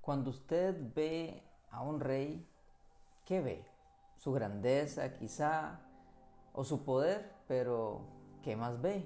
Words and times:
Cuando 0.00 0.30
usted 0.30 0.74
ve 0.94 1.42
a 1.70 1.82
un 1.82 2.00
rey, 2.00 2.46
¿qué 3.24 3.40
ve? 3.40 3.64
Su 4.18 4.32
grandeza 4.32 5.14
quizá 5.14 5.80
o 6.52 6.64
su 6.64 6.84
poder, 6.84 7.30
pero 7.46 8.00
¿qué 8.42 8.56
más 8.56 8.80
ve? 8.80 9.04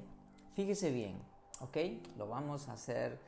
Fíjese 0.55 0.91
bien, 0.91 1.21
¿ok? 1.61 1.77
Lo 2.17 2.29
vamos 2.29 2.69
a 2.69 2.75
hacer 2.75 3.19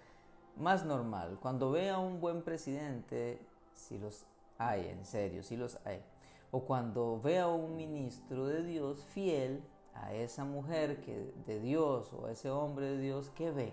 más 0.57 0.85
normal. 0.85 1.39
Cuando 1.41 1.71
ve 1.71 1.91
a 1.91 1.99
un 1.99 2.21
buen 2.21 2.43
presidente, 2.43 3.41
si 3.75 3.99
los 3.99 4.27
hay, 4.59 4.89
en 4.89 5.05
serio, 5.05 5.43
si 5.43 5.57
los 5.57 5.79
hay. 5.85 6.03
O 6.51 6.61
cuando 6.61 7.21
ve 7.21 7.39
a 7.39 7.49
un 7.49 7.77
ministro 7.77 8.47
de 8.47 8.63
Dios 8.63 9.05
fiel 9.05 9.63
a 9.95 10.15
esa 10.15 10.45
mujer 10.45 11.01
que, 11.01 11.33
de 11.47 11.61
Dios 11.61 12.13
o 12.13 12.27
a 12.27 12.33
ese 12.33 12.51
hombre 12.51 12.87
de 12.87 12.99
Dios, 12.99 13.31
¿qué 13.35 13.51
ve? 13.51 13.73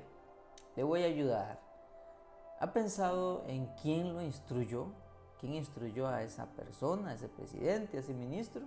Le 0.76 0.84
voy 0.84 1.04
a 1.04 1.08
ayudar. 1.08 1.62
¿Ha 2.64 2.72
pensado 2.72 3.44
en 3.48 3.66
quién 3.82 4.14
lo 4.14 4.22
instruyó? 4.22 4.86
¿Quién 5.38 5.56
instruyó 5.56 6.08
a 6.08 6.24
esa 6.24 6.46
persona, 6.46 7.10
a 7.10 7.14
ese 7.16 7.28
presidente, 7.28 7.98
a 7.98 8.00
ese 8.00 8.14
ministro? 8.14 8.62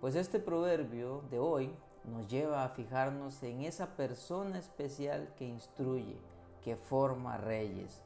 Pues 0.00 0.16
este 0.16 0.40
proverbio 0.40 1.22
de 1.30 1.38
hoy 1.38 1.72
nos 2.02 2.26
lleva 2.26 2.64
a 2.64 2.70
fijarnos 2.70 3.40
en 3.44 3.60
esa 3.60 3.94
persona 3.94 4.58
especial 4.58 5.32
que 5.36 5.46
instruye, 5.46 6.16
que 6.64 6.74
forma 6.74 7.36
reyes. 7.36 8.02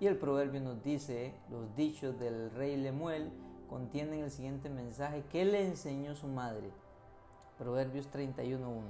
Y 0.00 0.06
el 0.06 0.16
proverbio 0.16 0.62
nos 0.62 0.82
dice, 0.82 1.34
los 1.50 1.76
dichos 1.76 2.18
del 2.18 2.50
rey 2.52 2.78
Lemuel 2.78 3.30
contienen 3.68 4.20
el 4.20 4.30
siguiente 4.30 4.70
mensaje 4.70 5.24
que 5.30 5.44
le 5.44 5.66
enseñó 5.66 6.14
su 6.14 6.26
madre. 6.26 6.70
Proverbios 7.58 8.10
31.1. 8.10 8.80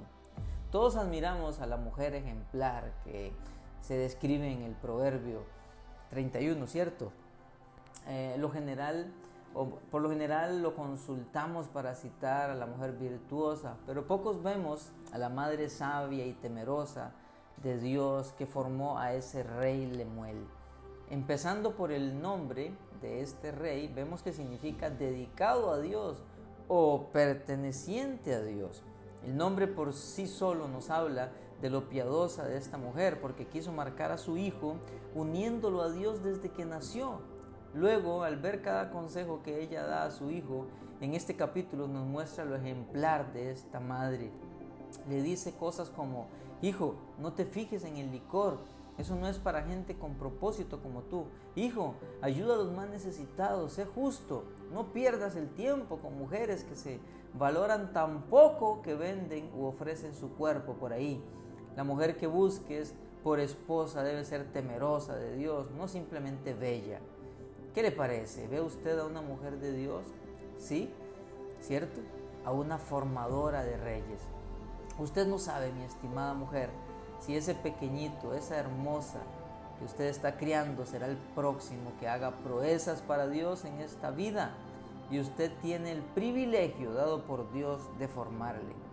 Todos 0.71 0.95
admiramos 0.95 1.59
a 1.59 1.65
la 1.65 1.75
mujer 1.75 2.15
ejemplar 2.15 2.93
que 3.03 3.33
se 3.81 3.97
describe 3.97 4.51
en 4.51 4.61
el 4.61 4.73
proverbio 4.73 5.43
31, 6.09 6.67
¿cierto? 6.67 7.11
Eh, 8.07 8.35
lo 8.37 8.49
general, 8.49 9.11
por 9.91 10.01
lo 10.01 10.09
general 10.09 10.61
lo 10.61 10.75
consultamos 10.75 11.67
para 11.67 11.95
citar 11.95 12.49
a 12.49 12.55
la 12.55 12.65
mujer 12.65 12.93
virtuosa, 12.93 13.75
pero 13.85 14.07
pocos 14.07 14.41
vemos 14.41 14.91
a 15.11 15.17
la 15.17 15.29
madre 15.29 15.69
sabia 15.69 16.25
y 16.25 16.33
temerosa 16.33 17.11
de 17.63 17.77
Dios 17.79 18.33
que 18.37 18.45
formó 18.45 18.99
a 18.99 19.13
ese 19.13 19.43
rey 19.43 19.85
Lemuel. 19.85 20.45
Empezando 21.09 21.75
por 21.75 21.91
el 21.91 22.21
nombre 22.21 22.71
de 23.01 23.21
este 23.21 23.51
rey, 23.51 23.87
vemos 23.87 24.21
que 24.21 24.33
significa 24.33 24.89
dedicado 24.89 25.71
a 25.71 25.79
Dios 25.79 26.17
o 26.67 27.07
perteneciente 27.11 28.35
a 28.35 28.41
Dios. 28.41 28.83
El 29.25 29.35
nombre 29.35 29.67
por 29.67 29.93
sí 29.93 30.27
solo 30.27 30.67
nos 30.67 30.89
habla 30.89 31.31
de 31.61 31.69
lo 31.69 31.89
piadosa 31.89 32.45
de 32.45 32.57
esta 32.57 32.77
mujer, 32.77 33.19
porque 33.21 33.47
quiso 33.47 33.71
marcar 33.71 34.11
a 34.11 34.17
su 34.17 34.37
hijo 34.37 34.75
uniéndolo 35.15 35.81
a 35.81 35.91
Dios 35.91 36.23
desde 36.23 36.49
que 36.49 36.65
nació. 36.65 37.19
Luego, 37.73 38.23
al 38.23 38.37
ver 38.37 38.61
cada 38.61 38.91
consejo 38.91 39.41
que 39.43 39.61
ella 39.61 39.83
da 39.85 40.05
a 40.05 40.11
su 40.11 40.31
hijo, 40.31 40.67
en 41.01 41.13
este 41.13 41.35
capítulo 41.35 41.87
nos 41.87 42.05
muestra 42.05 42.45
lo 42.45 42.55
ejemplar 42.55 43.31
de 43.33 43.51
esta 43.51 43.79
madre. 43.79 44.31
Le 45.07 45.21
dice 45.21 45.53
cosas 45.55 45.89
como, 45.89 46.27
hijo, 46.61 46.95
no 47.19 47.33
te 47.33 47.45
fijes 47.45 47.83
en 47.83 47.97
el 47.97 48.11
licor, 48.11 48.57
eso 48.99 49.15
no 49.15 49.27
es 49.27 49.37
para 49.39 49.63
gente 49.63 49.97
con 49.97 50.15
propósito 50.15 50.81
como 50.81 51.03
tú. 51.03 51.23
Hijo, 51.55 51.95
ayuda 52.21 52.55
a 52.55 52.57
los 52.57 52.73
más 52.73 52.89
necesitados, 52.89 53.71
sé 53.71 53.85
justo. 53.85 54.43
No 54.73 54.91
pierdas 54.91 55.37
el 55.37 55.49
tiempo 55.51 55.99
con 55.99 56.17
mujeres 56.17 56.65
que 56.65 56.75
se 56.75 56.99
valoran 57.33 57.93
tan 57.93 58.23
poco 58.23 58.81
que 58.81 58.95
venden 58.95 59.49
u 59.55 59.63
ofrecen 59.63 60.13
su 60.13 60.31
cuerpo 60.31 60.73
por 60.73 60.91
ahí. 60.91 61.23
La 61.79 61.85
mujer 61.85 62.17
que 62.17 62.27
busques 62.27 62.93
por 63.23 63.39
esposa 63.39 64.03
debe 64.03 64.25
ser 64.25 64.51
temerosa 64.51 65.15
de 65.15 65.37
Dios, 65.37 65.71
no 65.71 65.87
simplemente 65.87 66.53
bella. 66.53 66.99
¿Qué 67.73 67.81
le 67.81 67.93
parece? 67.93 68.49
¿Ve 68.49 68.59
usted 68.59 68.99
a 68.99 69.05
una 69.05 69.21
mujer 69.21 69.61
de 69.61 69.71
Dios? 69.71 70.03
¿Sí? 70.57 70.89
¿Cierto? 71.61 72.01
A 72.43 72.51
una 72.51 72.79
formadora 72.79 73.63
de 73.63 73.77
reyes. 73.77 74.19
Usted 74.97 75.25
no 75.25 75.39
sabe, 75.39 75.71
mi 75.71 75.83
estimada 75.85 76.33
mujer, 76.33 76.69
si 77.21 77.37
ese 77.37 77.55
pequeñito, 77.55 78.33
esa 78.33 78.57
hermosa 78.57 79.21
que 79.77 79.85
usted 79.85 80.07
está 80.07 80.35
criando 80.35 80.85
será 80.85 81.07
el 81.07 81.15
próximo 81.33 81.93
que 81.97 82.09
haga 82.09 82.31
proezas 82.43 83.01
para 83.01 83.29
Dios 83.29 83.63
en 83.63 83.79
esta 83.79 84.11
vida. 84.11 84.51
Y 85.09 85.21
usted 85.21 85.49
tiene 85.61 85.93
el 85.93 86.01
privilegio 86.01 86.91
dado 86.91 87.23
por 87.23 87.53
Dios 87.53 87.79
de 87.99 88.09
formarle. 88.09 88.88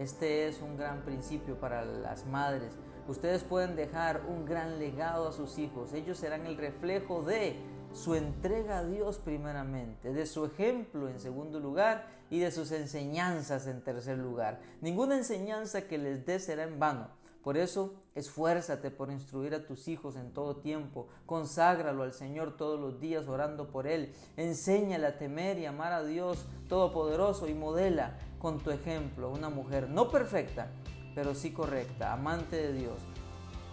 Este 0.00 0.48
es 0.48 0.62
un 0.62 0.78
gran 0.78 1.02
principio 1.02 1.60
para 1.60 1.84
las 1.84 2.24
madres. 2.24 2.72
Ustedes 3.06 3.44
pueden 3.44 3.76
dejar 3.76 4.22
un 4.26 4.46
gran 4.46 4.78
legado 4.78 5.28
a 5.28 5.32
sus 5.32 5.58
hijos. 5.58 5.92
Ellos 5.92 6.16
serán 6.16 6.46
el 6.46 6.56
reflejo 6.56 7.20
de 7.22 7.56
su 7.92 8.14
entrega 8.14 8.78
a 8.78 8.84
Dios 8.86 9.18
primeramente, 9.18 10.14
de 10.14 10.24
su 10.24 10.46
ejemplo 10.46 11.10
en 11.10 11.20
segundo 11.20 11.60
lugar 11.60 12.06
y 12.30 12.38
de 12.38 12.50
sus 12.50 12.72
enseñanzas 12.72 13.66
en 13.66 13.84
tercer 13.84 14.16
lugar. 14.16 14.62
Ninguna 14.80 15.18
enseñanza 15.18 15.82
que 15.82 15.98
les 15.98 16.24
dé 16.24 16.40
será 16.40 16.62
en 16.62 16.78
vano. 16.78 17.08
Por 17.42 17.58
eso, 17.58 17.94
esfuérzate 18.14 18.90
por 18.90 19.10
instruir 19.10 19.54
a 19.54 19.66
tus 19.66 19.88
hijos 19.88 20.16
en 20.16 20.32
todo 20.32 20.56
tiempo, 20.56 21.08
conságralo 21.24 22.02
al 22.02 22.12
Señor 22.12 22.56
todos 22.56 22.78
los 22.78 23.00
días 23.00 23.28
orando 23.28 23.70
por 23.70 23.86
Él, 23.86 24.12
enséñale 24.36 25.06
a 25.06 25.16
temer 25.16 25.58
y 25.58 25.64
amar 25.64 25.92
a 25.92 26.04
Dios 26.04 26.46
Todopoderoso 26.68 27.48
y 27.48 27.54
modela 27.54 28.18
con 28.40 28.58
tu 28.58 28.70
ejemplo 28.70 29.30
una 29.30 29.50
mujer 29.50 29.88
no 29.88 30.10
perfecta, 30.10 30.68
pero 31.14 31.34
sí 31.34 31.52
correcta, 31.52 32.12
amante 32.12 32.56
de 32.56 32.72
Dios. 32.72 32.98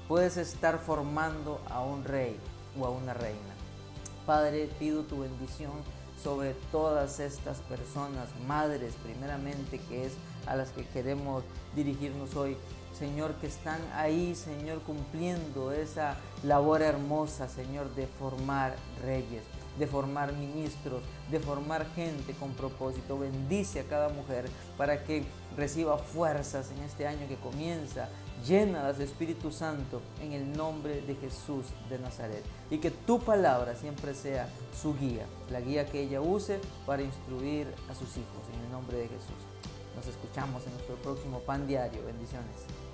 Puedes 0.08 0.38
estar 0.38 0.78
formando 0.78 1.62
a 1.70 1.82
un 1.82 2.04
rey 2.04 2.38
o 2.80 2.86
a 2.86 2.92
una 2.92 3.14
reina. 3.14 3.56
Padre, 4.26 4.70
pido 4.78 5.04
tu 5.04 5.22
bendición 5.22 5.72
sobre 6.22 6.54
todas 6.72 7.20
estas 7.20 7.60
personas, 7.62 8.28
madres 8.48 8.94
primeramente, 9.04 9.80
que 9.80 10.06
es 10.06 10.14
a 10.47 10.56
las 10.56 10.69
que 10.69 10.85
queremos 10.85 11.44
dirigirnos 11.75 12.35
hoy. 12.35 12.58
Señor, 12.97 13.35
que 13.35 13.47
están 13.47 13.80
ahí, 13.94 14.34
Señor, 14.34 14.80
cumpliendo 14.81 15.72
esa 15.72 16.18
labor 16.44 16.81
hermosa, 16.81 17.47
Señor, 17.47 17.94
de 17.94 18.08
formar 18.08 18.75
reyes, 19.03 19.44
de 19.78 19.86
formar 19.86 20.34
ministros, 20.34 21.03
de 21.30 21.40
formar 21.40 21.86
gente 21.94 22.34
con 22.34 22.53
propósito. 22.53 23.19
Bendice 23.19 23.81
a 23.81 23.84
cada 23.84 24.09
mujer 24.09 24.50
para 24.78 25.03
que 25.03 25.24
reciba 25.56 26.00
fuerzas 26.00 26.72
en 26.72 26.84
este 26.84 27.07
año 27.07 27.28
que 27.28 27.36
comienza. 27.36 28.09
Llénalas 28.46 28.97
de 28.97 29.06
Espíritu 29.06 29.52
Santo 29.52 30.02
en 30.22 30.31
el 30.31 30.53
nombre 30.56 31.02
de 31.02 31.16
Jesús 31.16 31.66
de 31.90 32.00
Nazaret. 32.00 32.44
Y 32.72 32.78
que 32.80 32.91
tu 32.91 33.19
palabra 33.19 33.75
siempre 33.75 34.13
sea 34.16 34.50
su 34.80 34.96
guía, 34.96 35.25
la 35.52 35.62
guía 35.62 35.86
que 35.88 36.02
ella 36.02 36.22
use 36.22 36.59
para 36.86 37.02
instruir 37.02 37.68
a 37.90 37.96
sus 37.96 38.09
hijos 38.18 38.44
en 38.53 38.66
el 38.66 38.72
nombre 38.72 38.97
de 38.97 39.07
Jesús. 39.07 39.77
En 40.38 40.52
nuestro 40.52 40.96
próximo 40.98 41.40
pan 41.40 41.66
diario. 41.66 42.06
Bendiciones. 42.06 42.87